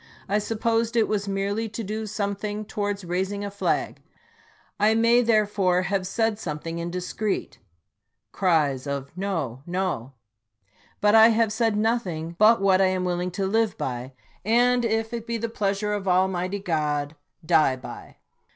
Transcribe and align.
I 0.27 0.39
supposed 0.39 0.95
it 0.95 1.07
was 1.07 1.27
merely 1.27 1.69
to 1.69 1.83
do 1.83 2.07
something 2.07 2.65
towards 2.65 3.05
raising 3.05 3.45
a 3.45 3.51
flag— 3.51 4.01
I 4.79 4.95
may, 4.95 5.21
therefore, 5.21 5.83
have 5.83 6.07
said 6.07 6.39
something 6.39 6.79
indiscreet. 6.79 7.59
[Cries 8.31 8.87
of" 8.87 9.11
No, 9.27 9.61
No."] 9.67 10.13
But 11.01 11.13
I 11.13 11.27
have 11.27 11.53
said 11.53 11.77
noth 11.77 12.07
ing 12.07 12.35
but 12.39 12.59
what 12.59 12.81
I 12.81 12.87
am 12.87 13.05
willing 13.05 13.29
to 13.29 13.45
live 13.45 13.77
by, 13.77 14.13
and, 14.43 14.83
if 14.85 15.13
it 15.13 15.27
be 15.27 15.37
the 15.37 15.49
pleasure 15.49 15.93
of 15.93 16.07
Almighty 16.07 16.57
God, 16.57 17.15
die 17.45 17.75
by. 17.75 18.17